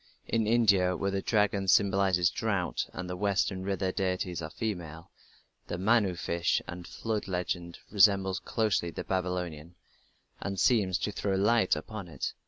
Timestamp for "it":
12.07-12.33